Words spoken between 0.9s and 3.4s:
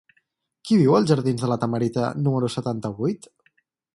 als jardins de La Tamarita número setanta-vuit?